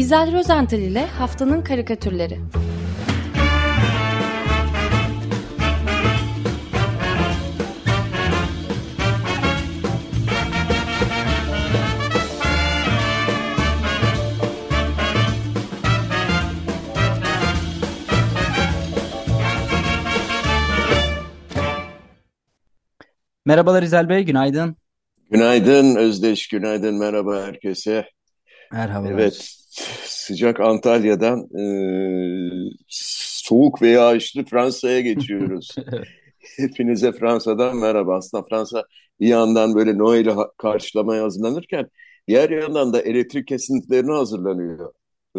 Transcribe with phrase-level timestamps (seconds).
[0.00, 2.38] İzel Rozental ile Haftanın Karikatürleri
[23.44, 24.76] Merhabalar İzel Bey, günaydın.
[25.30, 27.90] Günaydın Özdeş, günaydın, merhaba herkese.
[27.92, 28.08] Evet,
[28.72, 29.59] Merhabalar.
[30.04, 31.64] Sıcak Antalya'dan e,
[32.88, 35.82] soğuk ve yağışlı Fransa'ya geçiyoruz.
[36.56, 38.16] Hepinize Fransa'dan merhaba.
[38.16, 38.84] Aslında Fransa
[39.20, 41.86] bir yandan böyle Noel'i karşılamaya hazırlanırken
[42.28, 44.92] diğer yandan da elektrik kesintilerine hazırlanıyor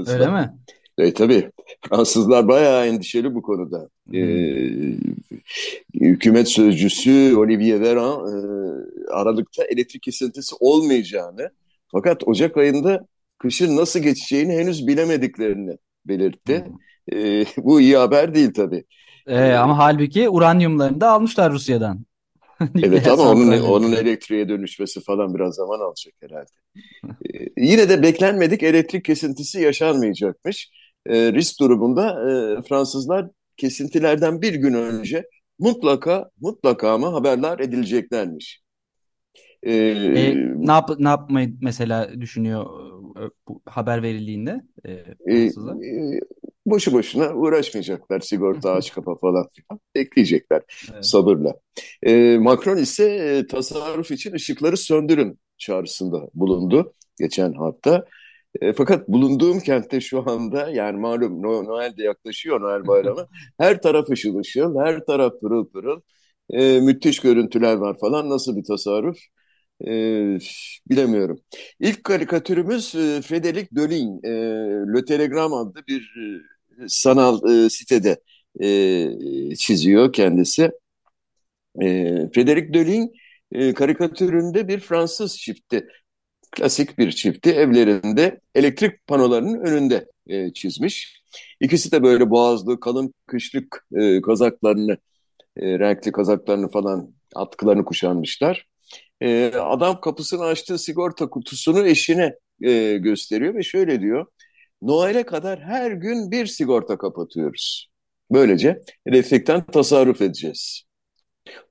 [0.05, 0.31] Öyle hızla.
[0.31, 0.53] mi?
[0.97, 1.51] E, tabii
[1.89, 3.89] Fransızlar bayağı endişeli bu konuda.
[4.13, 4.97] E, Hmm.
[5.93, 8.27] hükümet sözcüsü Olivier Véran
[9.07, 11.49] e, Aralık'ta elektrik kesintisi olmayacağını
[11.91, 13.07] fakat Ocak ayında
[13.41, 16.65] kışın nasıl geçeceğini henüz bilemediklerini belirtti.
[16.65, 16.77] Hmm.
[17.13, 18.83] E, bu iyi haber değil tabii.
[19.27, 22.05] Ee, E, ama halbuki uranyumlarını da almışlar Rusya'dan.
[22.81, 26.51] evet ama onun onun elektriğe dönüşmesi falan biraz zaman alacak herhalde.
[27.33, 30.71] E, yine de beklenmedik elektrik kesintisi yaşanmayacakmış.
[31.05, 32.09] E, risk durumunda
[32.59, 33.27] e, Fransızlar
[33.57, 35.25] kesintilerden bir gün önce
[35.59, 38.61] mutlaka mutlaka ama haberler edileceklermiş.
[39.63, 39.73] E,
[40.13, 42.65] E, ne yap ne yapmayı mesela düşünüyor
[43.47, 45.77] bu haber verildiğinde e, e, Fransızlar?
[45.85, 46.19] e,
[46.65, 51.01] boşu boşuna uğraşmayacaklar sigorta aç kapa falan filan bekleyecekler Evet.
[51.01, 51.53] sabırla.
[52.03, 58.05] E, Macron ise e, tasarruf için ışıkları söndürün çağrısında bulundu geçen hafta.
[58.61, 63.27] E, fakat bulunduğum kentte şu anda yani malum No- Noel de yaklaşıyor Noel bayramı.
[63.59, 66.01] Her taraf ışıl ışıl, her taraf pırıl pırıl.
[66.49, 68.29] E, müthiş görüntüler var falan.
[68.29, 69.17] Nasıl bir tasarruf?
[69.87, 69.93] E,
[70.89, 71.39] bilemiyorum.
[71.79, 74.25] İlk karikatürümüz e, Frédéric Dölling.
[74.25, 74.31] E,
[74.95, 78.21] Le Telegram adlı bir e, sanal e, sitede
[78.61, 80.71] e, çiziyor kendisi.
[81.81, 81.85] E,
[82.31, 83.11] Frédéric Dölling
[83.51, 85.87] e, karikatüründe bir Fransız çifti
[86.51, 91.21] klasik bir çifti evlerinde elektrik panolarının önünde e, çizmiş.
[91.59, 94.97] İkisi de böyle boğazlı kalın kışlık e, kazaklarını,
[95.57, 98.70] e, renkli kazaklarını falan atkılarını kuşanmışlar.
[99.21, 104.25] E, adam kapısını açtığı sigorta kutusunu eşine e, gösteriyor ve şöyle diyor.
[104.81, 107.89] Noel'e kadar her gün bir sigorta kapatıyoruz.
[108.31, 110.83] Böylece elektrikten tasarruf edeceğiz.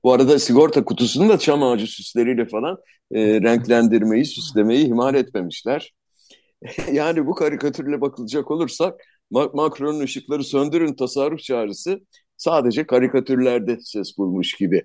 [0.03, 2.77] Bu arada sigorta kutusunu da çam ağacı süsleriyle falan
[3.11, 5.93] e, renklendirmeyi, süslemeyi ihmal etmemişler.
[6.93, 9.01] Yani bu karikatürle bakılacak olursak
[9.31, 11.99] Ma- Macron'un ışıkları söndürün tasarruf çağrısı
[12.37, 14.83] sadece karikatürlerde ses bulmuş gibi.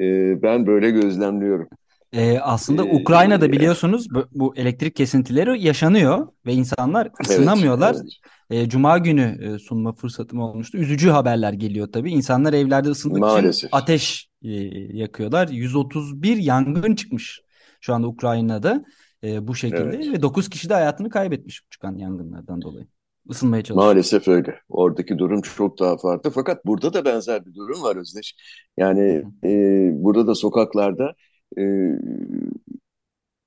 [0.00, 1.68] E, ben böyle gözlemliyorum.
[2.12, 7.94] Ee, aslında Ukrayna'da E, biliyorsunuz bu, bu elektrik kesintileri yaşanıyor ve insanlar evet, ısınamıyorlar.
[7.94, 8.12] evet,
[8.50, 10.78] Ee, Cuma günü e, sunma fırsatım olmuştu.
[10.78, 12.10] Üzücü haberler geliyor tabii.
[12.10, 13.74] İnsanlar evlerde için maalesef.
[13.74, 14.48] ateş e,
[14.96, 15.48] yakıyorlar.
[15.48, 17.40] 131 yangın çıkmış
[17.80, 18.84] şu anda Ukrayna'da
[19.24, 22.86] e, bu şekilde Evet, ve 9 kişi de hayatını kaybetmiş çıkan yangınlardan dolayı.
[23.28, 23.86] Isınmaya çalışıyor.
[23.86, 24.60] maalesef öyle.
[24.68, 26.30] Oradaki durum çok daha farklı.
[26.30, 28.34] Fakat burada da benzer bir durum var Özdeş.
[28.76, 29.50] Yani e,
[29.92, 31.14] burada da sokaklarda
[31.58, 31.62] e,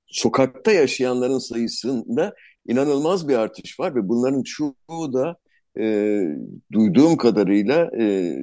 [0.06, 2.34] sokakta yaşayanların sayısında
[2.66, 5.36] inanılmaz bir artış var ve bunların çoğu da
[5.78, 6.20] e,
[6.72, 8.36] duyduğum kadarıyla e,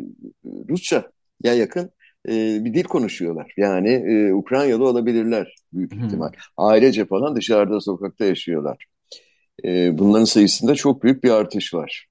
[0.70, 1.92] Rusça'ya yakın
[2.30, 3.54] e, bir dil konuşuyorlar.
[3.58, 6.32] Yani e, Ukraynalı olabilirler büyük ihtimal.
[6.58, 8.86] Ailece falan dışarıda sokakta yaşıyorlar.
[9.66, 12.08] E, bunların sayısında çok büyük bir artış var.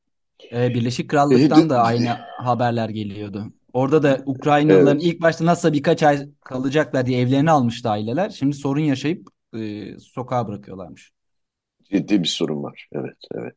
[0.53, 3.53] Ee, Birleşik E, Krallık'tan d- da aynı haberler geliyordu.
[3.73, 8.31] Orada da Ukraynalıların evet, ilk başta nasıl birkaç ay kalacaklar diye evlerini almıştı aileler.
[8.31, 11.13] Şimdi sorun yaşayıp e, sokağa bırakıyorlarmış.
[11.93, 12.89] ciddi bir sorun var.
[12.93, 13.55] Evet, evet.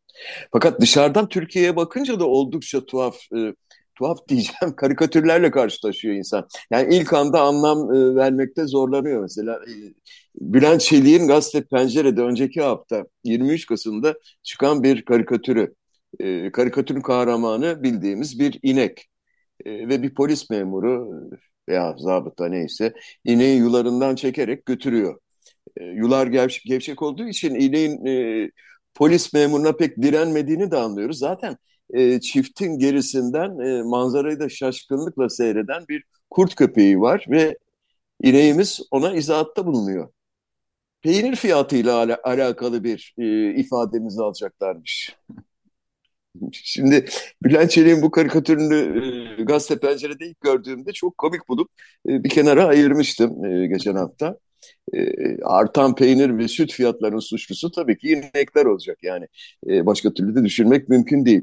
[0.52, 3.56] Fakat dışarıdan Türkiye'ye bakınca da oldukça tuhaf, e,
[4.02, 6.48] tuhaf diyeceğim karikatürlerle karşılaşıyor insan.
[6.72, 9.56] Yani ilk anda anlam e, vermekte zorlanıyor mesela.
[9.56, 9.74] E,
[10.36, 15.74] Bülent Çelik'in Gazete Pencere'de önceki hafta 23 Kasım'da çıkan bir karikatürü.
[16.20, 19.08] E, karikatürün kahramanı bildiğimiz bir inek
[19.66, 21.22] E, ve bir polis memuru
[21.70, 22.94] e, veya zabıta neyse
[23.26, 25.20] ineği yularından çekerek götürüyor.
[25.78, 28.52] E, yular gevşek, gevşek olduğu için ineğin e,
[28.96, 31.20] polis memuruna pek direnmediğini de anlıyoruz.
[31.20, 31.58] Zaten
[31.94, 37.58] e, çiftin gerisinden e, manzarayı da şaşkınlıkla seyreden bir kurt köpeği var ve
[38.24, 40.10] ineğimiz ona izahatta bulunuyor.
[41.02, 45.16] Peynir fiyatıyla ala- alakalı bir e, ifademizi alacaklarmış.
[46.52, 47.06] Şimdi
[47.44, 48.76] Bülent Çelik'in bu karikatürünü
[49.40, 51.72] e, gazete pencerede ilk gördüğümde çok komik bulup
[52.10, 54.38] e, bir kenara ayırmıştım e, geçen hafta.
[54.94, 58.98] E, artan peynir ve süt fiyatlarının suçlusu tabii ki inekler olacak.
[59.04, 59.28] Yani
[59.68, 61.42] e, başka türlü de düşünmek mümkün değil.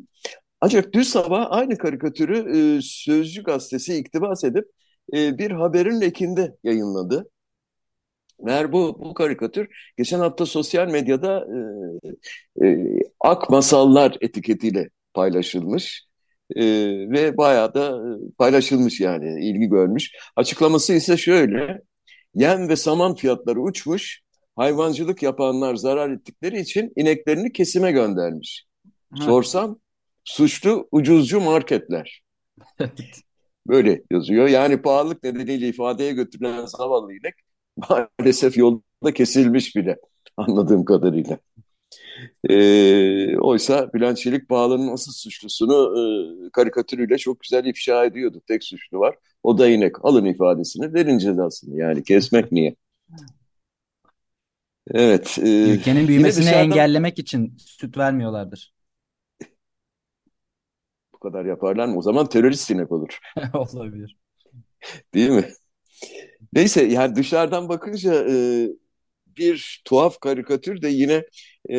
[0.60, 4.64] Ancak dün sabah aynı karikatürü e, Sözcü gazetesi iktibas edip
[5.14, 7.30] e, bir haberin ekinde yayınladı.
[8.42, 11.46] Meğer bu, bu karikatür geçen hafta sosyal medyada
[12.62, 12.76] e,
[13.20, 16.08] Ak Masallar etiketiyle paylaşılmış
[16.56, 16.64] e,
[17.10, 18.00] ve bayağı da
[18.38, 20.12] paylaşılmış yani ilgi görmüş.
[20.36, 21.80] Açıklaması ise şöyle,
[22.38, 24.20] yem ve saman fiyatları uçmuş,
[24.56, 28.66] hayvancılık yapanlar zarar ettikleri için ineklerini kesime göndermiş.
[29.18, 29.24] Ha.
[29.24, 29.78] Sorsam
[30.24, 32.22] suçlu ucuzcu marketler.
[33.68, 34.48] Böyle yazıyor.
[34.48, 37.34] Yani pahalılık nedeniyle ifadeye götürülen zavallı inek
[37.76, 39.96] maalesef yolda kesilmiş bile
[40.36, 41.38] anladığım kadarıyla.
[42.50, 48.42] E, oysa Bülent Çelik Bağlı'nın asıl suçlusunu e, karikatürüyle çok güzel ifşa ediyordu.
[48.46, 49.16] Tek suçlu var.
[49.42, 50.04] O da inek.
[50.04, 51.76] Alın ifadesini verin cezasını.
[51.76, 52.76] Yani kesmek niye?
[54.90, 55.38] Evet.
[55.42, 56.70] E, Ülkenin büyümesini dışarıdan...
[56.70, 58.72] engellemek için süt vermiyorlardır.
[61.12, 61.98] Bu kadar yaparlar mı?
[61.98, 63.18] O zaman terörist inek olur.
[63.54, 64.16] Olabilir.
[65.14, 65.48] Değil mi?
[66.52, 68.68] Neyse yani dışarıdan bakınca e,
[69.38, 71.24] bir tuhaf karikatür de yine
[71.68, 71.78] e,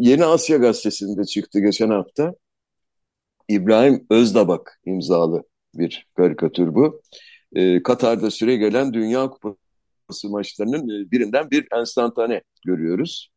[0.00, 2.34] Yeni Asya Gazetesi'nde çıktı geçen hafta.
[3.48, 5.42] İbrahim Özdabak imzalı
[5.74, 7.02] bir karikatür bu.
[7.54, 13.30] E, Katar'da süre gelen Dünya Kupası maçlarının e, birinden bir enstantane görüyoruz.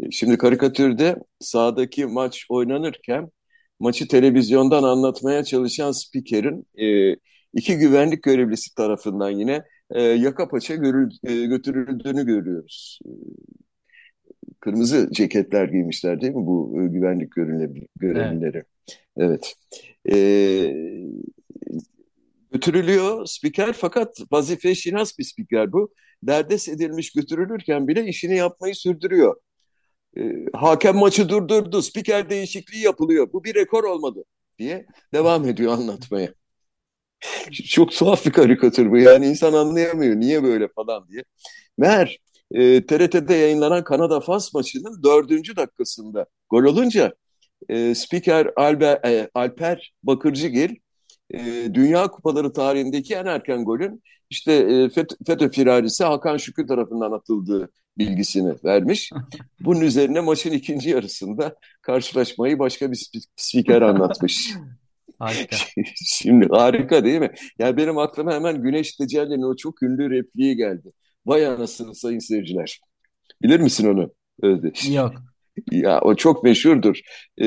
[0.00, 3.30] E, şimdi karikatürde sahadaki maç oynanırken
[3.80, 7.16] maçı televizyondan anlatmaya çalışan spikerin e,
[7.54, 12.98] iki güvenlik görevlisi tarafından yine e, yaka paça görül, e, götürüldüğünü görüyoruz.
[13.06, 13.10] E,
[14.60, 17.32] kırmızı ceketler giymişler değil mi bu e, güvenlik
[17.96, 18.64] görevlileri?
[19.16, 19.54] Evet.
[20.06, 20.14] evet.
[20.14, 20.18] E,
[22.52, 25.94] götürülüyor spiker fakat vazife şinas bir spiker bu.
[26.22, 29.36] Derdest edilmiş götürülürken bile işini yapmayı sürdürüyor.
[30.16, 33.32] E, hakem maçı durdurdu, spiker değişikliği yapılıyor.
[33.32, 34.24] Bu bir rekor olmadı
[34.58, 36.37] diye devam ediyor anlatmaya.
[37.68, 38.98] Çok tuhaf bir karikatür bu.
[38.98, 41.22] Yani insan anlayamıyor niye böyle falan diye.
[41.78, 42.18] Meğer
[42.52, 47.14] e, TRT'de yayınlanan Kanada-Fas maçının dördüncü dakikasında gol olunca
[47.68, 50.74] e, spiker Alber, e, Alper Bakırcıgil
[51.30, 51.38] e,
[51.74, 57.70] Dünya Kupaları tarihindeki en erken golün işte e, FETÖ, FETÖ firarisi Hakan Şükür tarafından atıldığı
[57.98, 59.10] bilgisini vermiş.
[59.60, 64.54] Bunun üzerine maçın ikinci yarısında karşılaşmayı başka bir spiker anlatmış.
[65.18, 65.56] Harika.
[66.06, 67.32] Şimdi harika değil mi?
[67.58, 70.88] Yani benim aklıma hemen Güneş Decal'in o çok ünlü repliği geldi.
[71.26, 72.80] Vay anasını sayın seyirciler.
[73.42, 74.14] Bilir misin onu?
[74.42, 74.90] Özdeş.
[74.90, 75.12] Yok.
[75.72, 77.00] Ya o çok meşhurdur.
[77.38, 77.46] Ee,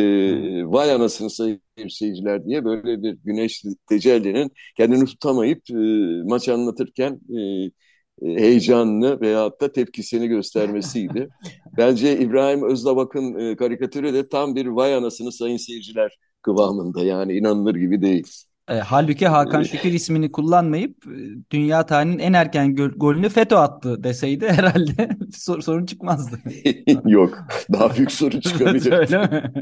[0.65, 5.73] vay anasını sayın seyirciler diye böyle bir Güneş Tecelli'nin kendini tutamayıp e,
[6.25, 7.71] maç anlatırken e,
[8.21, 11.29] heyecanını veyahut da tepkisini göstermesiydi.
[11.77, 17.75] Bence İbrahim Özdabak'ın e, karikatürü de tam bir vay anasını sayın seyirciler kıvamında yani inanılır
[17.75, 18.27] gibi değil.
[18.69, 21.17] E, halbuki Hakan Şükür ismini kullanmayıp e,
[21.51, 26.39] dünya tarihinin en erken golünü FETÖ attı deseydi herhalde sor, sorun çıkmazdı.
[27.05, 27.37] Yok.
[27.73, 28.91] Daha büyük sorun çıkabilir.
[28.91, 29.53] Öyle mi?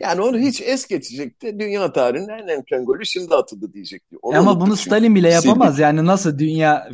[0.00, 1.58] yani onu hiç es geçecekti.
[1.58, 4.16] Dünya tarihinin en erken golü şimdi atıldı diyecekti.
[4.22, 5.78] Onu Ama bunu Stalin bile yapamaz.
[5.78, 6.88] Yani nasıl dünya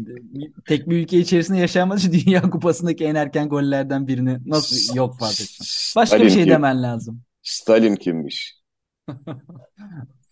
[0.68, 5.40] tek bir ülke içerisinde yaşayamaz Dünya Kupası'ndaki en erken gollerden birini nasıl yok fark
[5.96, 7.22] Başka Stalin bir şey demen lazım.
[7.42, 8.60] Stalin kimmiş?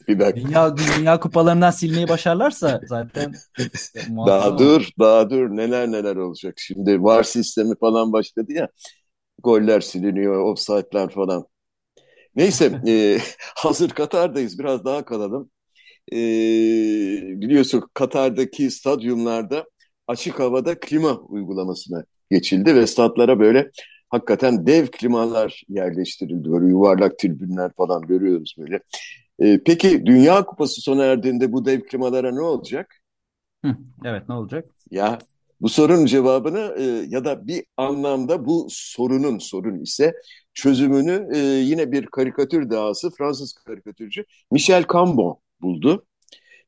[0.09, 0.49] Bir dakika.
[0.49, 3.33] Dünya, dünya kupalarından silmeyi başarlarsa zaten
[4.27, 5.57] daha dur, daha dur.
[5.57, 6.55] Neler neler olacak.
[6.59, 8.69] Şimdi VAR sistemi falan başladı ya.
[9.43, 11.47] Goller siliniyor, offside'lar falan.
[12.37, 13.19] Neyse, e,
[13.57, 14.59] hazır Katar'dayız.
[14.59, 15.50] Biraz daha kalalım.
[16.12, 16.17] E,
[17.41, 19.65] biliyorsun Katar'daki stadyumlarda
[20.07, 23.71] açık havada klima uygulamasına geçildi ve statlara böyle
[24.09, 26.53] hakikaten dev klimalar yerleştirildi.
[26.53, 28.81] Böyle yuvarlak tribünler falan görüyoruz böyle.
[29.38, 32.97] E, peki Dünya Kupası sona erdiğinde bu dev klimalara ne olacak?
[33.65, 34.65] Hı, evet ne olacak?
[34.91, 35.19] Ya
[35.61, 40.15] bu sorunun cevabını e, ya da bir anlamda bu sorunun sorun ise
[40.55, 46.05] çözümünü e, yine bir karikatür dahası Fransız karikatürcü Michel Cambon buldu.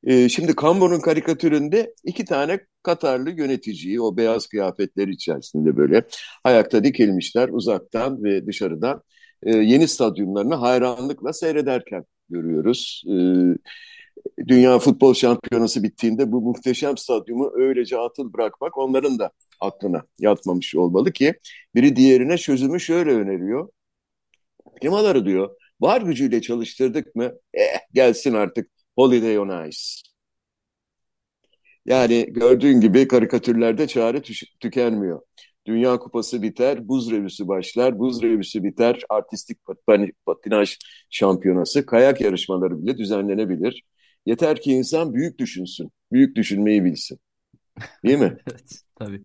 [0.04, 6.04] E, şimdi Cambon'un karikatüründe iki tane Katarlı yöneticiyi o beyaz kıyafetler içerisinde böyle
[6.44, 9.02] ayakta dikilmişler uzaktan ve dışarıdan
[9.42, 13.04] e, yeni stadyumlarını hayranlıkla seyrederken görüyoruz.
[13.08, 13.14] E,
[14.48, 19.30] Dünya Futbol Şampiyonası bittiğinde bu muhteşem stadyumu öylece atıl bırakmak onların da
[19.60, 21.34] aklına yatmamış olmalı ki
[21.74, 23.68] biri diğerine çözümü şöyle öneriyor.
[24.80, 29.78] Klimaları diyor var gücüyle çalıştırdık mı eh gelsin artık Holiday on Ice.
[31.86, 34.22] Yani gördüğün gibi karikatürlerde çare
[34.60, 35.20] tükenmiyor.
[35.66, 39.58] Dünya Kupası biter, buz revüsü başlar, buz revüsü biter, artistik
[40.26, 40.76] patinaj
[41.10, 43.82] şampiyonası, kayak yarışmaları bile düzenlenebilir.
[44.26, 47.18] Yeter ki insan büyük düşünsün, büyük düşünmeyi bilsin.
[48.04, 48.36] Değil mi?
[48.50, 49.22] evet, tabii.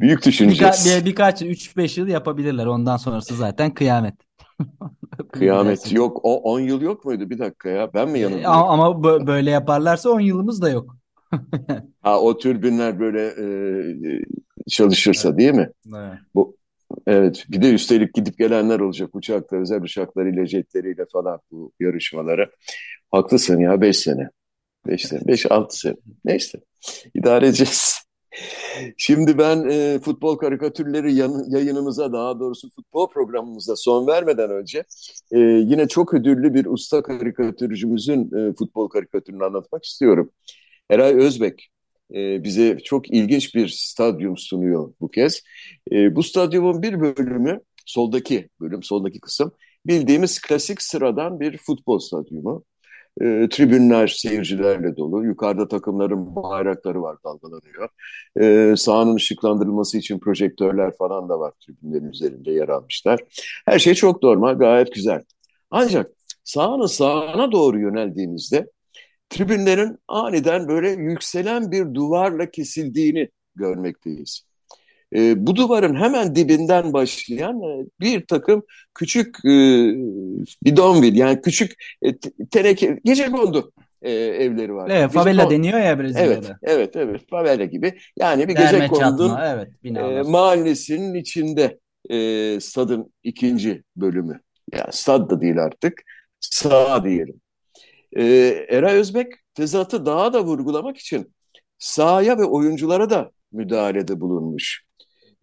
[0.00, 0.86] büyük düşüneceğiz.
[0.86, 2.66] Birka, bir, birkaç, 3-5 yıl yapabilirler.
[2.66, 4.25] Ondan sonrası zaten kıyamet.
[5.32, 6.20] Kıyamet yok.
[6.22, 7.30] O 10 yıl yok muydu?
[7.30, 7.94] Bir dakika ya.
[7.94, 8.46] Ben mi yanıldım?
[8.46, 10.96] Ama böyle yaparlarsa 10 yılımız da yok.
[12.02, 13.46] ha o türbinler böyle e,
[14.68, 15.38] çalışırsa evet.
[15.38, 15.70] değil mi?
[15.96, 16.18] Evet.
[16.34, 16.56] Bu
[17.06, 22.50] evet bir de üstelik gidip gelenler olacak uçaklar, özel uçaklarıyla, jetleriyle falan bu yarışmalara.
[23.10, 24.28] Haklısın ya 5 sene.
[24.86, 25.96] 5 sene, 5-6 sene.
[26.24, 26.58] Neyse.
[27.14, 28.05] İdare edeceğiz.
[28.96, 34.84] Şimdi ben e, futbol karikatürleri yan, yayınımıza daha doğrusu futbol programımıza son vermeden önce
[35.32, 40.30] e, yine çok ödüllü bir usta karikatürcümüzün e, futbol karikatürünü anlatmak istiyorum.
[40.90, 41.68] Eray Özbek
[42.14, 45.42] e, bize çok ilginç bir stadyum sunuyor bu kez.
[45.92, 49.52] E, bu stadyumun bir bölümü, soldaki bölüm, soldaki kısım
[49.86, 52.64] bildiğimiz klasik sıradan bir futbol stadyumu.
[53.20, 55.24] E, tribünler seyircilerle dolu.
[55.24, 57.88] Yukarıda takımların bayrakları var dalgalanıyor.
[58.40, 63.20] E, sahanın ışıklandırılması için projektörler falan da var tribünlerin üzerinde yer almışlar.
[63.66, 65.22] Her şey çok normal, gayet güzel.
[65.70, 66.10] Ancak
[66.44, 68.70] sahanın sağına doğru yöneldiğimizde
[69.30, 74.42] tribünlerin aniden böyle yükselen bir duvarla kesildiğini görmekteyiz.
[75.14, 78.62] E, bu duvarın hemen dibinden başlayan e, bir takım
[78.94, 79.50] küçük e,
[80.64, 82.18] bidonvil yani küçük e,
[82.50, 83.72] teneke gece kondu
[84.02, 84.90] e, evleri var.
[84.90, 86.32] Evet, favela deniyor ya Brezilya'da.
[86.32, 87.98] Evet, evet, evet, favela gibi.
[88.18, 91.78] Yani bir gece kondun evet, e, mahallesinin içinde
[92.10, 94.40] e, stadın ikinci bölümü.
[94.72, 96.02] Yani stad da değil artık,
[96.40, 97.40] sağ diyelim.
[98.16, 98.24] E,
[98.68, 101.34] Eray Özbek tezatı daha da vurgulamak için
[101.78, 104.85] sahaya ve oyunculara da müdahalede bulunmuş.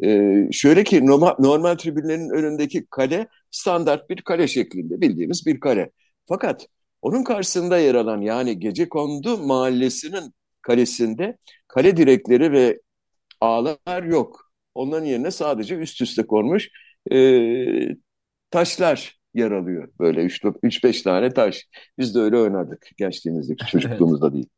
[0.03, 5.91] Ee, şöyle ki normal, normal tribünlerin önündeki kale standart bir kale şeklinde bildiğimiz bir kale.
[6.25, 6.67] Fakat
[7.01, 12.79] onun karşısında yer alan yani gece kondu mahallesinin kalesinde kale direkleri ve
[13.41, 14.51] ağlar yok.
[14.75, 16.69] Onların yerine sadece üst üste konmuş
[17.11, 17.17] e,
[18.51, 19.89] taşlar yer alıyor.
[19.99, 20.21] Böyle
[20.63, 21.67] 3-5 tane taş.
[21.97, 24.49] Biz de öyle oynardık gençliğimizde, çocukluğumuzda değil.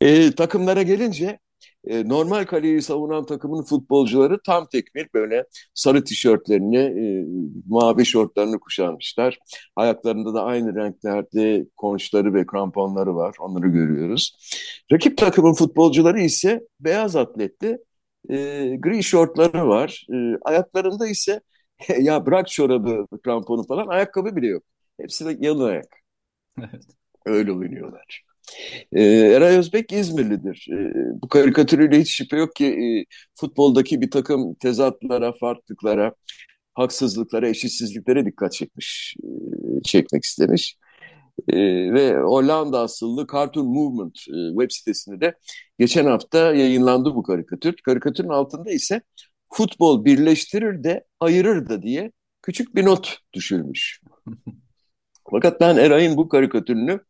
[0.00, 1.38] E, takımlara gelince
[1.84, 7.26] e, normal kaleyi savunan takımın futbolcuları tam tekmil böyle sarı tişörtlerini, e,
[7.68, 9.38] mavi şortlarını kuşanmışlar.
[9.76, 13.36] Ayaklarında da aynı renklerde konçları ve kramponları var.
[13.40, 14.36] Onları görüyoruz.
[14.92, 17.78] Rakip takımın futbolcuları ise beyaz atletli,
[18.30, 18.36] e,
[18.78, 20.06] gri şortları var.
[20.14, 21.40] E, ayaklarında ise
[22.00, 24.62] ya bırak çorabı, kramponu falan ayakkabı bile yok.
[25.00, 26.00] Hepsi de yalın ayak.
[26.58, 26.84] Evet.
[27.26, 28.24] Öyle oynuyorlar.
[28.92, 30.66] E, Eray Özbek İzmirlidir.
[30.72, 30.92] E,
[31.22, 32.86] bu karikatürüyle hiç şüphe yok ki e,
[33.34, 36.14] futboldaki bir takım tezatlara, farklılıklara,
[36.74, 40.76] haksızlıklara, eşitsizliklere dikkat çekmiş, e, çekmek istemiş.
[41.48, 41.58] E,
[41.94, 45.34] ve Hollanda asıllı Cartoon Movement e, web sitesinde de
[45.78, 47.74] geçen hafta yayınlandı bu karikatür.
[47.84, 49.02] Karikatürün altında ise
[49.52, 54.00] futbol birleştirir de ayırır da diye küçük bir not düşülmüş.
[55.30, 57.00] Fakat ben Eray'ın bu karikatürünü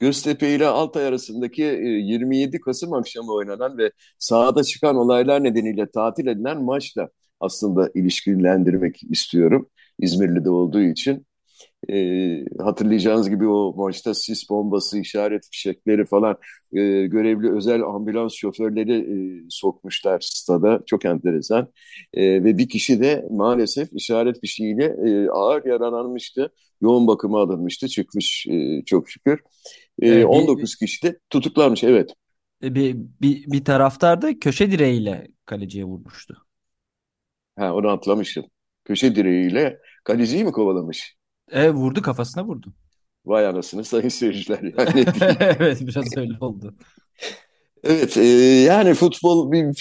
[0.00, 6.26] Göztepe ile Altay arasındaki 27 e, Kasım akşamı oynanan ve sahada çıkan olaylar nedeniyle tatil
[6.26, 7.08] edilen maçla
[7.40, 9.68] aslında ilişkilendirmek istiyorum.
[9.98, 11.26] İzmirli'de olduğu için.
[11.90, 16.36] E, hatırlayacağınız gibi o maçta sis bombası, işaret fişekleri falan
[16.72, 20.80] e, görevli özel ambulans şoförleri e, sokmuşlar stada.
[20.86, 21.72] Çok enteresan.
[22.14, 26.52] E, ve bir kişi de maalesef işaret fişiğiyle e, ağır yaralanmıştı.
[26.82, 27.88] Yoğun bakıma alınmıştı.
[27.88, 29.40] Çıkmış e, çok şükür.
[30.00, 32.14] E, evet, 19 bir, kişi de tutuklanmış evet.
[32.62, 36.46] E, bir, bir, bir taraftar da köşe direğiyle kaleciye vurmuştu.
[37.58, 38.44] Ha onu atlamıştım.
[38.84, 41.16] Köşe direğiyle kaleciyi mi kovalamış?
[41.50, 42.74] E, vurdu kafasına vurdu.
[43.24, 44.62] Vay anasını sayın seyirciler.
[44.62, 45.04] Yani
[45.40, 46.74] evet biraz öyle oldu.
[47.84, 48.22] Evet e,
[48.66, 49.74] yani futbol bir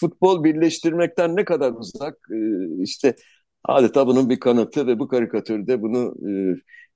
[0.00, 2.38] futbol birleştirmekten ne kadar uzak e,
[2.82, 3.16] işte
[3.64, 6.30] adeta bunun bir kanıtı ve bu karikatürde bunu e,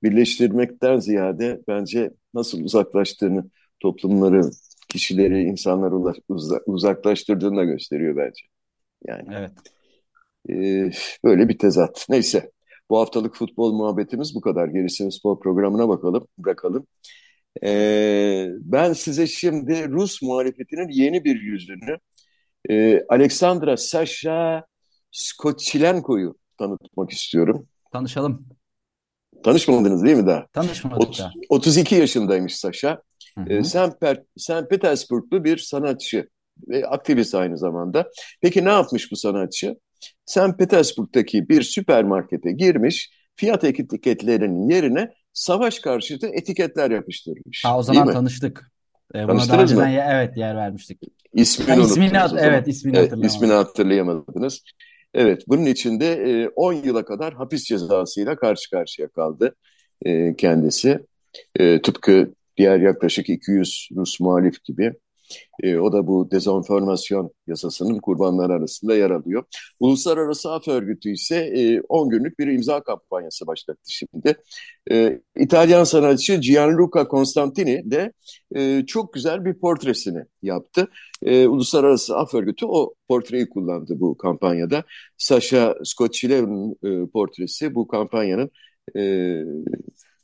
[0.03, 3.49] birleştirmekten ziyade bence nasıl uzaklaştığını
[3.79, 4.41] toplumları,
[4.89, 6.13] kişileri, insanları
[6.65, 8.41] uzaklaştırdığını da gösteriyor bence.
[9.07, 9.51] Yani evet.
[10.49, 10.91] e,
[11.23, 12.05] böyle bir tezat.
[12.09, 12.51] Neyse
[12.89, 14.67] bu haftalık futbol muhabbetimiz bu kadar.
[14.67, 16.87] Gerisini spor programına bakalım, bırakalım.
[17.63, 21.97] E, ben size şimdi Rus muhalefetinin yeni bir yüzünü
[22.69, 24.65] e, Alexandra Sasha
[25.11, 27.67] Skotchilenko'yu tanıtmak istiyorum.
[27.91, 28.56] Tanışalım.
[29.43, 30.47] Tanışmadınız değil mi daha?
[30.53, 31.31] Tanışmadık Ot- da.
[31.49, 33.01] 32 yaşındaymış Saşa.
[33.49, 33.63] Ee.
[34.37, 34.69] St.
[34.69, 36.29] Petersburglu bir sanatçı
[36.67, 38.09] ve aktivist aynı zamanda.
[38.41, 39.75] Peki ne yapmış bu sanatçı?
[40.25, 40.57] St.
[40.59, 47.63] Petersburg'daki bir süpermarkete girmiş, fiyat etiketlerinin yerine savaş karşıtı etiketler yapıştırmış.
[47.65, 48.71] Ha, o zaman tanıştık.
[49.15, 49.99] Ee, buna daha önceden mı?
[50.09, 51.01] evet yer vermiştik.
[51.33, 53.35] İsmini Ha, ismini hat- evet ismini Evet, hatırlamadım.
[53.35, 54.61] ismini hatırlayamadınız.
[55.13, 59.55] Evet, bunun içinde e, 10 yıla kadar hapis cezasıyla karşı karşıya kaldı
[60.05, 60.99] e, kendisi.
[61.55, 64.93] E, tıpkı diğer yaklaşık 200 Rus muhalif gibi.
[65.63, 69.43] E, o da bu dezenformasyon yasasının kurbanları arasında yer alıyor.
[69.79, 74.35] Uluslararası Af Örgütü ise e, 10 günlük bir imza kampanyası başlattı şimdi.
[74.91, 78.11] E, İtalyan sanatçı Gianluca Constantini de
[78.55, 80.87] e, çok güzel bir portresini yaptı.
[81.23, 84.83] E, Uluslararası Af Örgütü o portreyi kullandı bu kampanyada.
[85.17, 88.51] Sasha Scoccileo'nun e, portresi bu kampanyanın
[88.97, 89.01] e,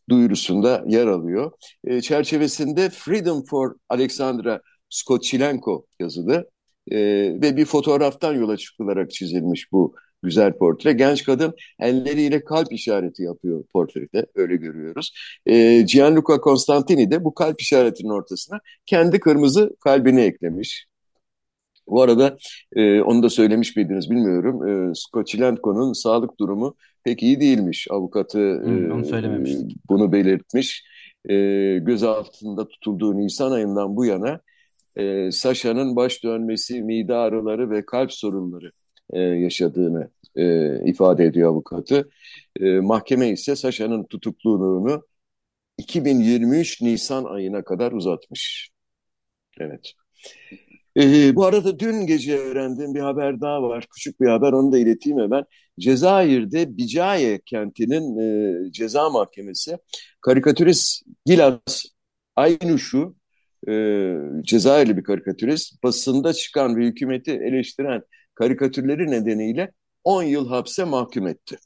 [0.09, 1.51] duyurusunda yer alıyor.
[1.83, 4.61] E, çerçevesinde Freedom for Alexandra
[4.93, 6.49] Scoccilenko yazılı
[6.91, 6.97] e,
[7.41, 10.93] ve bir fotoğraftan yola çıkılarak çizilmiş bu güzel portre.
[10.93, 15.13] Genç kadın elleriyle kalp işareti yapıyor portrede, öyle görüyoruz.
[15.45, 20.87] E, Gianluca Constantini de bu kalp işaretinin ortasına kendi kırmızı kalbini eklemiş.
[21.87, 22.37] Bu arada
[22.75, 24.67] e, onu da söylemiş miydiniz bilmiyorum.
[24.67, 27.87] E, Scoccilenko'nun sağlık durumu pek iyi değilmiş.
[27.91, 30.83] Avukatı Hı, onu e, bunu belirtmiş.
[31.29, 31.35] E,
[31.81, 34.39] gözaltında tutulduğu Nisan ayından bu yana
[34.95, 38.71] e, Sasha'nın baş dönmesi, mide ağrıları ve kalp sorunları
[39.13, 42.09] e, yaşadığını e, ifade ediyor avukatı.
[42.59, 45.03] E, mahkeme ise Sasha'nın tutukluluğunu
[45.77, 48.69] 2023 Nisan ayına kadar uzatmış.
[49.59, 49.93] Evet.
[50.97, 53.87] E, bu arada dün gece öğrendiğim bir haber daha var.
[53.95, 55.45] Küçük bir haber onu da ileteyim hemen.
[55.79, 58.17] Cezayir'de Bicaye kentinin
[58.67, 59.77] e, ceza mahkemesi
[60.21, 61.85] karikatürist Gilas
[62.35, 63.15] Aynuş'u
[63.69, 68.01] e, Cezayirli bir karikatürist basında çıkan ve hükümeti eleştiren
[68.35, 69.71] karikatürleri nedeniyle
[70.03, 71.57] 10 yıl hapse mahkum etti.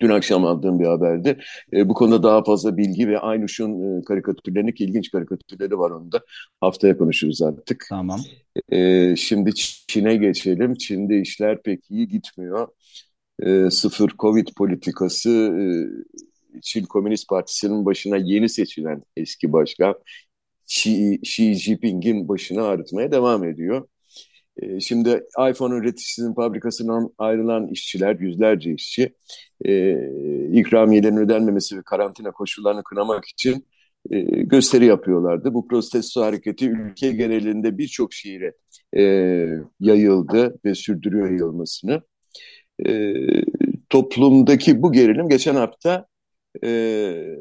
[0.00, 1.38] Dün akşam aldığım bir haberdi.
[1.72, 6.20] E, bu konuda daha fazla bilgi ve Aynuş'un e, karikatürlerini ki ilginç karikatürleri var onda.
[6.60, 7.86] Haftaya konuşuruz artık.
[7.88, 8.20] Tamam.
[8.72, 9.54] E, şimdi
[9.88, 10.74] Çin'e geçelim.
[10.74, 12.68] Çin'de işler pek iyi gitmiyor.
[13.42, 15.64] E, sıfır Covid politikası e,
[16.62, 19.94] Çin Komünist Partisi'nin başına yeni seçilen eski başkan
[20.68, 23.88] Xi, Xi Jinping'in başını ağrıtmaya devam ediyor.
[24.62, 29.14] E, şimdi iPhone üreticisinin fabrikasından ayrılan işçiler, yüzlerce işçi,
[29.64, 29.94] e,
[30.52, 33.66] ikramiyelerin ödenmemesi ve karantina koşullarını kınamak için
[34.10, 35.54] e, gösteri yapıyorlardı.
[35.54, 38.52] Bu protesto hareketi ülke genelinde birçok şehire
[38.96, 39.02] e,
[39.80, 42.02] yayıldı ve sürdürüyor yayılmasını.
[43.90, 46.06] Toplumdaki bu gerilim geçen hafta
[46.64, 47.36] e,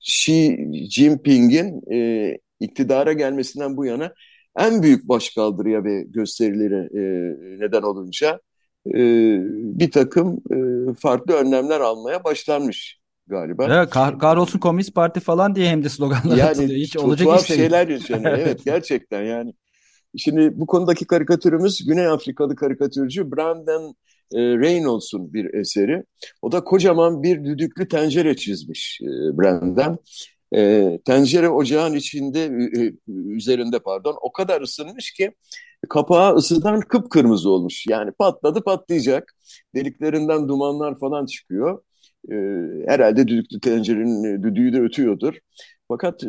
[0.00, 0.58] Xi
[0.90, 4.14] Jinping'in e, iktidara gelmesinden bu yana
[4.58, 7.00] en büyük başkaldırıya ve gösterilere e,
[7.60, 8.40] neden olunca
[8.86, 9.00] e,
[9.80, 10.40] bir takım
[10.90, 13.66] e, farklı önlemler almaya başlanmış galiba.
[13.66, 16.78] Evet, kah kahrolsun Komünist Parti falan diye hem de sloganlar atılıyor.
[16.78, 17.56] Yani Hiç tu- olacak iş değil.
[17.56, 18.38] şeyler yaşanıyor.
[18.38, 18.38] Evet.
[18.38, 19.52] Evet gerçekten yani.
[20.18, 23.96] Şimdi bu konudaki karikatürümüz Güney Afrikalı karikatürcü Brandon
[24.34, 26.04] e, Reynolds'un bir eseri.
[26.42, 29.98] O da kocaman bir düdüklü tencere çizmiş e, Brandon.
[30.54, 35.32] E, tencere ocağın içinde e, üzerinde pardon o kadar ısınmış ki
[35.88, 37.86] kapağı ısıdan kıpkırmızı olmuş.
[37.88, 39.34] Yani patladı patlayacak.
[39.74, 41.82] Deliklerinden dumanlar falan çıkıyor.
[42.32, 42.34] E,
[42.86, 45.34] herhalde düdüklü tencerenin e, düdüğü de ötüyordur.
[45.88, 46.28] Fakat e,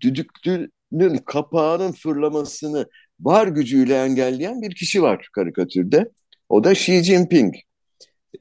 [0.00, 2.86] düdüklünün kapağının fırlamasını
[3.20, 6.10] var gücüyle engelleyen bir kişi var karikatürde.
[6.52, 7.54] O da Xi Jinping.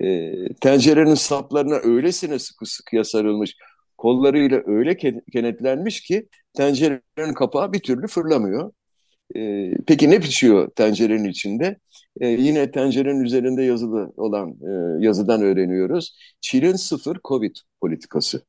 [0.01, 3.55] E, tencerenin saplarına öylesine sıkı sıkıya sarılmış,
[3.97, 8.71] kollarıyla öyle ke- kenetlenmiş ki tencerenin kapağı bir türlü fırlamıyor.
[9.35, 11.77] E, peki ne pişiyor tencerenin içinde?
[12.21, 16.17] E, yine tencerenin üzerinde yazılı olan e, yazıdan öğreniyoruz.
[16.41, 18.45] Çin'in sıfır Covid politikası.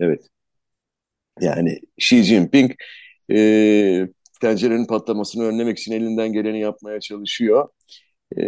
[0.00, 0.28] Evet.
[1.40, 2.72] Yani Xi Jinping
[3.32, 4.08] e,
[4.40, 7.68] tencerenin patlamasını önlemek için elinden geleni yapmaya çalışıyor.
[8.36, 8.44] E,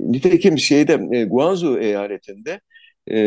[0.00, 2.60] nitekim şeyde e, Guangzhou eyaletinde
[3.10, 3.18] e,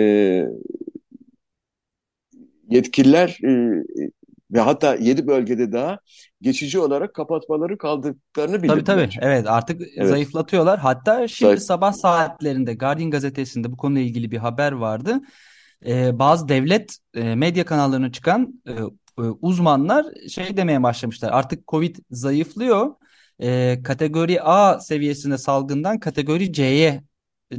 [2.69, 3.83] yetkililer e,
[4.51, 5.99] ve hatta yedi bölgede daha
[6.41, 9.01] geçici olarak kapatmaları kaldıklarını Tabii tabii.
[9.01, 9.19] bildirdiler.
[9.21, 10.09] Evet artık Evet.
[10.09, 10.79] zayıflatıyorlar.
[10.79, 15.21] Hatta şimdi Zayıf- sabah saatlerinde Guardian gazetesinde bu konuyla ilgili bir haber vardı.
[15.85, 21.31] Ee, bazı devlet e, medya kanallarına çıkan e, e, uzmanlar şey demeye başlamışlar.
[21.31, 22.91] Artık Covid zayıflıyor.
[23.43, 27.03] E, kategori A seviyesinde salgından kategori C'ye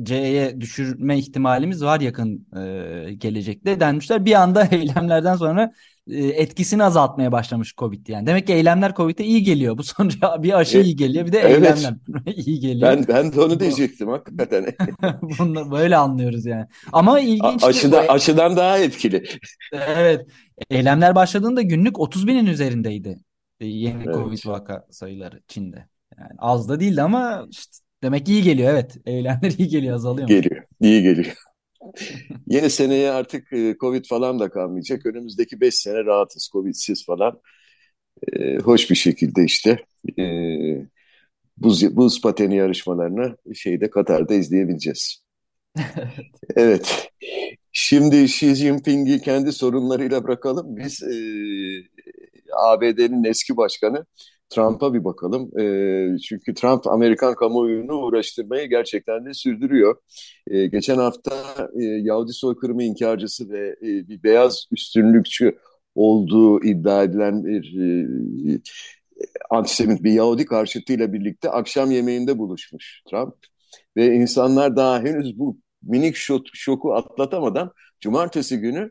[0.03, 2.47] C'ye düşürme ihtimalimiz var yakın
[3.09, 4.25] e, gelecekte denmişler.
[4.25, 5.73] Bir anda eylemlerden sonra
[6.11, 8.27] e, etkisini azaltmaya başlamış Covid yani.
[8.27, 9.79] Demek ki eylemler Covid'e iyi geliyor.
[9.79, 11.57] Bu sonra bir aşı E, iyi geliyor bir de evet.
[11.57, 11.95] eylemler
[12.37, 12.91] iyi geliyor.
[12.91, 14.67] Ben ben de onu diyecektim hakikaten.
[15.23, 16.67] Bunu böyle anlıyoruz yani.
[16.93, 19.25] Ama A- ilginç Aşıda, aşıdan daha etkili.
[19.73, 20.27] Evet.
[20.71, 23.19] Eylemler başladığında günlük 30 binin üzerindeydi
[23.61, 24.15] yeni Evet.
[24.15, 25.89] Covid vaka sayıları Çin'de.
[26.19, 28.97] Yani az da değildi ama işte demek iyi geliyor evet.
[29.07, 30.35] Eylemler iyi geliyor azalıyor mu?
[30.35, 30.65] Geliyor.
[30.81, 31.35] iyi geliyor.
[32.47, 35.07] Yeni seneye artık e, Covid falan da kalmayacak.
[35.07, 37.41] Önümüzdeki 5 sene rahatız Covid'siz falan.
[38.33, 39.85] E, hoş bir şekilde işte
[40.19, 40.25] e,
[41.57, 45.25] buz, buz pateni yarışmalarını şeyde Katar'da izleyebileceğiz.
[46.57, 47.09] Evet.
[47.73, 50.77] Şimdi Xi Jinping'i kendi sorunlarıyla bırakalım.
[50.77, 51.15] Biz e,
[52.57, 54.07] ABD'nin eski başkanı
[54.51, 55.61] Trump'a bir bakalım.
[55.61, 59.97] E, çünkü Trump Amerikan kamuoyunu uğraştırmayı gerçekten de sürdürüyor.
[60.51, 61.33] E, geçen hafta
[61.81, 65.59] e, Yahudi soykırımı inkarcısı ve e, bir beyaz üstünlükçü
[65.95, 68.61] olduğu iddia edilen bir e,
[69.51, 73.35] antisemit bir Yahudi karşıtıyla birlikte akşam yemeğinde buluşmuş Trump.
[73.97, 78.91] Ve insanlar daha henüz bu minik şok, şoku atlatamadan cumartesi günü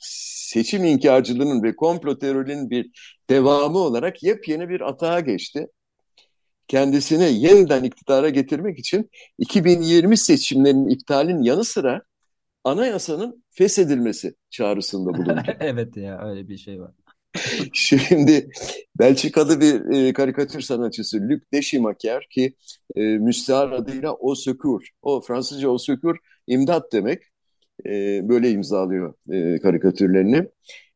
[0.00, 2.90] seçim inkarcılığının ve komplo terörünün bir
[3.30, 5.66] devamı olarak yepyeni bir atağa geçti.
[6.68, 12.02] Kendisini yeniden iktidara getirmek için 2020 seçimlerinin iptalinin yanı sıra
[12.64, 15.42] anayasanın feshedilmesi çağrısında bulundu.
[15.60, 16.92] Evet ya öyle bir şey var.
[17.72, 18.50] Şimdi
[18.98, 22.54] Belçikalı bir e, karikatür sanatçısı Luc Deschimaker ki
[22.96, 24.84] e, müstahar adıyla Au Secours.
[25.02, 27.22] O Fransızca Au Secours imdat demek.
[27.86, 30.48] E, böyle imzalıyor e, karikatürlerini.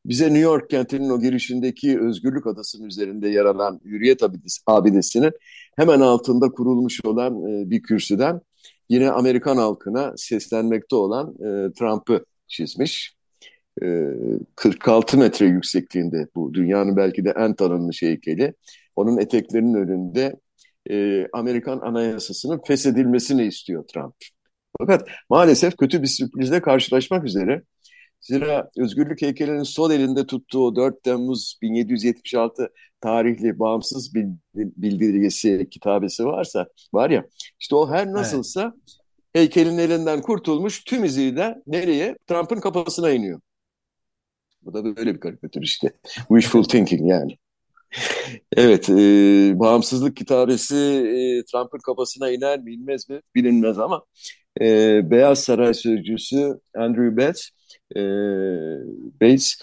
[0.07, 5.33] Bize New York kentinin o girişindeki Özgürlük Adası'nın üzerinde yer alan Hürriyet abidesi, abidesinin
[5.77, 8.41] hemen altında kurulmuş olan e, bir kürsüden
[8.89, 13.15] yine Amerikan halkına seslenmekte olan e, Trump'ı çizmiş.
[14.57, 18.55] 46 metre yüksekliğinde bu dünyanın belki de en tanınmış heykeli.
[18.97, 20.37] Onun eteklerinin önünde
[20.91, 24.15] e, Amerikan Anayasası'nın feshedilmesini istiyor Trump.
[24.79, 27.63] Fakat maalesef kötü bir sürprizle karşılaşmak üzere.
[28.21, 34.15] Zira Özgürlük heykelinin sol elinde tuttuğu 4 Temmuz 1776 tarihli bağımsız
[34.55, 37.25] bildirgesi kitabesi varsa var ya
[37.61, 38.97] işte o her nasılsa evet.
[39.33, 42.17] heykelin elinden kurtulmuş tüm iziyle nereye?
[42.27, 43.41] Trump'ın kafasına iniyor.
[44.63, 45.93] Bu da böyle bir karikatür işte.
[46.29, 47.39] Wishful thinking yani.
[48.57, 48.95] Evet, e,
[49.59, 54.03] bağımsızlık kitabesi e, Trump'ın kafasına iner mi inmez mi bilinmez ama
[54.61, 57.51] e, Beyaz Saray Sözcüsü Andrew Bates,
[57.97, 58.01] e,
[59.21, 59.57] Bates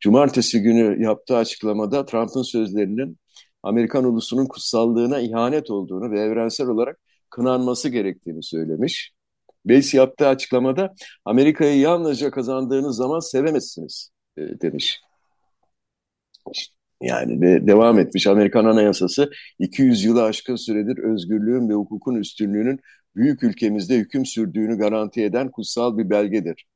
[0.00, 3.18] cumartesi günü yaptığı açıklamada Trump'ın sözlerinin
[3.62, 6.98] Amerikan ulusunun kutsallığına ihanet olduğunu ve evrensel olarak
[7.30, 9.12] kınanması gerektiğini söylemiş.
[9.64, 15.00] Bates yaptığı açıklamada Amerika'yı yalnızca kazandığınız zaman sevemezsiniz demiş.
[17.02, 22.80] Yani ve devam etmiş Amerikan Anayasası 200 yılı aşkın süredir özgürlüğün ve hukukun üstünlüğünün
[23.16, 26.66] büyük ülkemizde hüküm sürdüğünü garanti eden kutsal bir belgedir.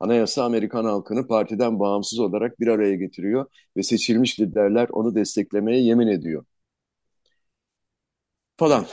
[0.00, 6.06] Anayasa Amerikan halkını partiden bağımsız olarak bir araya getiriyor ve seçilmiş liderler onu desteklemeye yemin
[6.06, 6.44] ediyor.
[8.56, 8.86] Falan.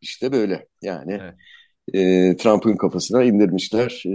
[0.00, 1.34] İşte böyle yani evet.
[2.32, 4.14] e, Trump'ın kafasına indirmişler e,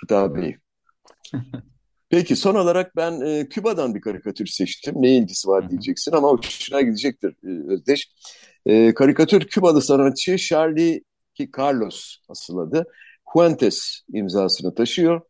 [0.00, 0.58] kitabeyi.
[2.08, 4.94] Peki son olarak ben e, Küba'dan bir karikatür seçtim.
[4.98, 8.08] Ne ilgisi var diyeceksin ama hoşuna gidecektir e, Özdeş.
[8.66, 11.00] E, karikatür Kübalı sanatçı Charlie
[11.34, 12.84] ki Carlos asıl adı.
[13.32, 15.20] Fuentes imzasını taşıyor.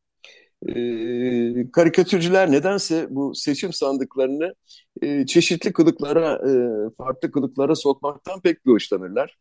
[0.69, 4.55] E, karikatürcüler nedense bu seçim sandıklarını
[5.03, 6.53] e, çeşitli kılıklara, e,
[6.99, 9.39] farklı kılıklara sokmaktan pek bir hoşlanırlar.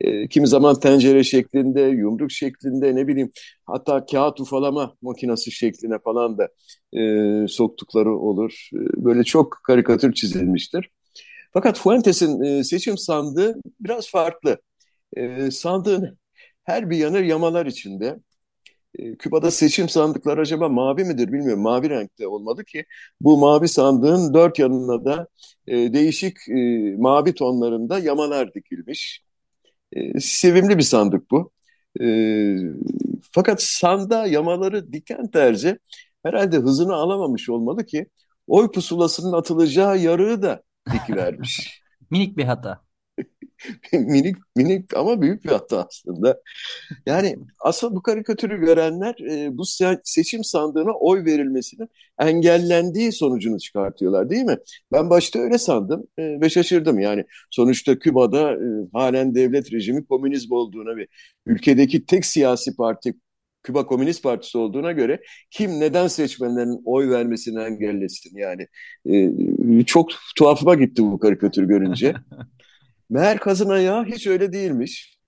[0.00, 3.30] E, kimi zaman tencere şeklinde, yumruk şeklinde ne bileyim
[3.66, 6.48] hatta kağıt ufalama makinesi şekline falan da
[6.98, 8.68] e, soktukları olur.
[8.74, 10.90] E, böyle çok karikatür çizilmiştir.
[11.52, 14.58] Fakat Fuentes'in e, seçim sandığı biraz farklı.
[15.16, 16.18] E, sandığın
[16.64, 18.20] her bir yanı yamalar içinde.
[18.98, 21.62] E, Küba'da seçim sandıkları acaba mavi midir bilmiyorum.
[21.62, 22.84] Mavi renkte olmalı ki
[23.20, 25.28] bu mavi sandığın dört yanına da
[25.66, 29.22] e, değişik e, mavi tonlarında yamalar dikilmiş.
[29.92, 31.52] E, sevimli bir sandık bu.
[32.00, 32.06] E,
[33.32, 35.78] fakat sanda yamaları diken terzi
[36.22, 38.06] herhalde hızını alamamış olmalı ki
[38.46, 41.82] oy pusulasının atılacağı yarığı da dikivermiş.
[42.10, 42.91] Minik bir hata.
[43.92, 46.40] minik minik ama büyük bir hata aslında.
[47.06, 49.62] Yani aslında bu karikatürü görenler e, bu
[50.04, 54.58] seçim sandığına oy verilmesinin engellendiği sonucunu çıkartıyorlar değil mi?
[54.92, 56.98] Ben başta öyle sandım e, ve şaşırdım.
[56.98, 61.06] Yani sonuçta Küba'da e, halen devlet rejimi komünizm olduğuna ve
[61.46, 63.14] ülkedeki tek siyasi parti
[63.62, 68.66] Küba Komünist Partisi olduğuna göre kim neden seçmenlerin oy vermesini engellesin yani.
[69.80, 72.14] E, çok tuhafıma gitti bu karikatür görünce.
[73.12, 75.18] Meğer kazın ayağı hiç öyle değilmiş.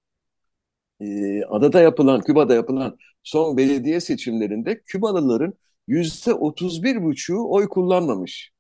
[1.01, 5.55] Ee, adada yapılan, Küba'da yapılan son belediye seçimlerinde Kübalıların
[5.87, 8.51] yüzde otuz bir buçuğu oy kullanmamış.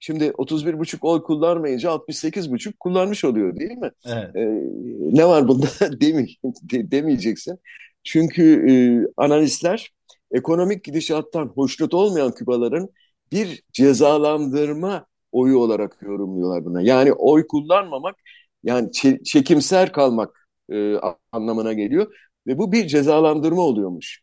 [0.00, 3.90] Şimdi 31 buçuk oy kullanmayınca 68 buçuk kullanmış oluyor değil mi?
[4.06, 4.36] Evet.
[4.36, 4.62] Ee,
[5.00, 5.66] ne var bunda
[6.00, 7.58] demi, de, demeyeceksin.
[8.04, 8.74] Çünkü e,
[9.16, 9.90] analistler
[10.30, 12.88] ekonomik gidişattan hoşnut olmayan Kübaların
[13.32, 16.82] bir cezalandırma oyu olarak yorumluyorlar buna.
[16.82, 18.16] Yani oy kullanmamak
[18.64, 18.92] yani
[19.24, 20.94] çekimser kalmak e,
[21.32, 22.14] anlamına geliyor
[22.46, 24.20] ve bu bir cezalandırma oluyormuş.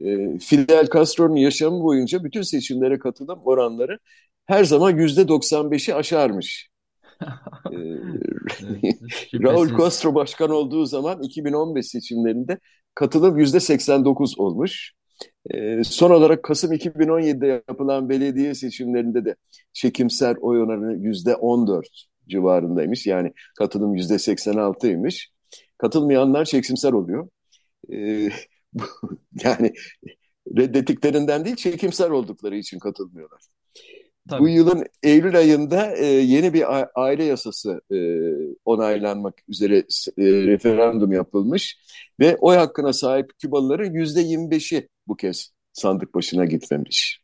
[0.00, 3.98] E, Fidel Castro'nun yaşamı boyunca bütün seçimlere katılım oranları
[4.46, 6.68] her zaman yüzde 95'i aşarmış.
[7.72, 7.76] e,
[9.42, 12.58] Raul Castro başkan olduğu zaman 2015 seçimlerinde
[12.94, 14.92] katılım yüzde 89 olmuş.
[15.50, 19.34] E, son olarak Kasım 2017'de yapılan belediye seçimlerinde de
[19.72, 21.86] çekimser oy oranı yüzde 14
[22.28, 23.06] civarındaymış.
[23.06, 25.28] Yani katılım yüzde 86'ymış.
[25.78, 27.28] Katılmayanlar çekimser oluyor.
[27.92, 28.28] E,
[29.44, 29.72] yani
[30.56, 33.40] reddettiklerinden değil çekimser oldukları için katılmıyorlar.
[34.28, 34.40] Tabii.
[34.40, 37.98] Bu yılın Eylül ayında e, yeni bir aile yasası e,
[38.64, 41.78] onaylanmak üzere e, referandum yapılmış
[42.20, 47.20] ve oy hakkına sahip Kübalıların yüzde 25'i bu kez sandık başına gitmemiş.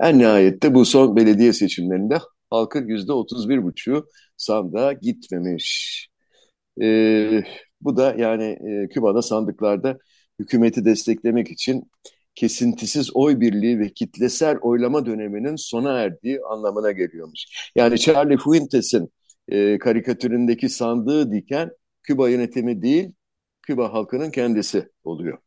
[0.00, 2.18] En nihayette bu son belediye seçimlerinde
[2.50, 6.08] halkın yüzde 31 buçuğu sandığa gitmemiş.
[6.82, 7.44] E,
[7.80, 9.98] bu da yani e, Küba'da sandıklarda
[10.38, 11.90] hükümeti desteklemek için
[12.34, 17.70] kesintisiz oy birliği ve kitlesel oylama döneminin sona erdiği anlamına geliyormuş.
[17.76, 19.12] Yani Charlie Fuentes'in
[19.48, 21.70] e, karikatüründeki sandığı diken
[22.02, 23.12] Küba yönetimi değil,
[23.62, 25.38] Küba halkının kendisi oluyor.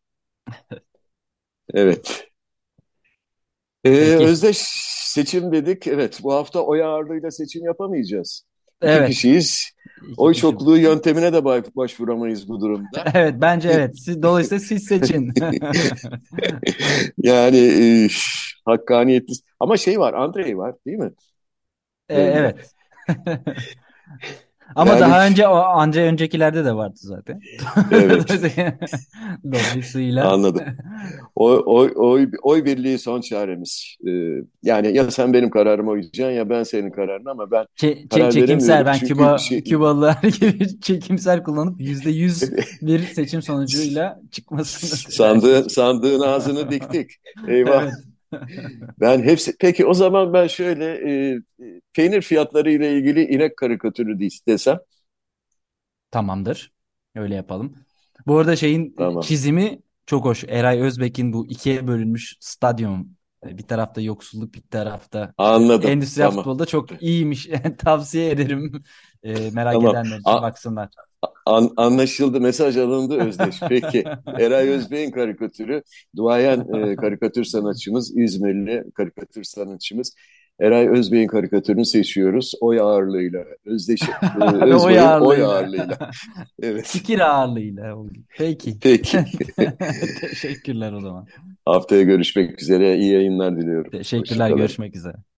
[1.73, 2.27] Evet.
[3.83, 3.89] Ee,
[4.25, 4.57] özdeş
[5.17, 5.87] seçim dedik.
[5.87, 8.43] Evet, bu hafta oy ağırlığıyla seçim yapamayacağız.
[8.81, 9.01] Evet.
[9.01, 9.71] İki kişiyiz.
[10.17, 13.05] Oy çokluğu yöntemine de başvuramayız bu durumda.
[13.13, 13.99] Evet bence evet.
[13.99, 15.33] Siz, dolayısıyla siz seçin.
[17.17, 18.07] yani e,
[18.65, 19.33] hakkaniyetli.
[19.59, 21.11] Ama şey var, Andrei var değil mi?
[22.09, 22.71] Ee, evet.
[24.75, 27.39] Ama yani, daha önce o anca öncekilerde de vardı zaten.
[27.91, 28.29] Evet.
[29.43, 30.31] Dolayısıyla.
[30.31, 30.61] Anladım.
[31.35, 33.95] Oy, oy, oy, oy birliği son çaremiz.
[34.07, 34.11] Ee,
[34.63, 38.85] yani ya sen benim kararıma uyacaksın ya ben senin kararına ama ben Ç karar çekimser
[38.85, 39.63] ben Küba, şey...
[39.63, 42.51] Kübalılar gibi çekimser kullanıp yüzde yüz
[42.81, 45.13] bir seçim sonucuyla çıkmasını.
[45.13, 47.11] Sandığı, sandığın ağzını diktik.
[47.47, 47.83] Eyvah.
[47.83, 47.93] Evet.
[49.01, 50.85] ben hepsi peki o zaman ben şöyle
[51.35, 51.39] e,
[51.93, 54.77] peynir fiyatları ile ilgili inek karikatürü de istesem.
[56.11, 56.73] Tamamdır.
[57.15, 57.75] Öyle yapalım.
[58.27, 59.21] Bu arada şeyin tamam.
[59.21, 60.43] çizimi çok hoş.
[60.47, 65.89] Eray Özbek'in bu ikiye bölünmüş stadyum bir tarafta yoksulluk bir tarafta Anladım.
[65.89, 66.45] endüstriyel tamam.
[66.45, 67.47] futbolda çok iyiymiş.
[67.77, 68.83] Tavsiye ederim.
[69.23, 69.91] E, merak tamam.
[69.91, 70.89] edenler için baksınlar.
[71.47, 72.41] An, anlaşıldı.
[72.41, 73.59] Mesaj alındı Özdeş.
[73.69, 74.03] Peki.
[74.39, 75.83] Eray Özbey'in karikatürü.
[76.15, 80.13] Duayen e, karikatür sanatçımız, İzmirli karikatür sanatçımız.
[80.59, 82.53] Eray Özbey'in karikatürünü seçiyoruz.
[82.61, 83.45] Oy ağırlığıyla.
[83.65, 85.27] Özdeş, e, Özbey'in oy ağırlığıyla.
[85.27, 85.97] Oy ağırlığıyla.
[86.61, 86.85] Evet.
[86.87, 87.95] Fikir ağırlığıyla.
[88.37, 88.77] Peki.
[88.81, 89.17] Peki.
[90.21, 91.27] Teşekkürler o zaman.
[91.65, 92.97] Haftaya görüşmek üzere.
[92.97, 93.91] İyi yayınlar diliyorum.
[93.91, 94.49] Teşekkürler.
[94.49, 95.15] Görüşmek üzere.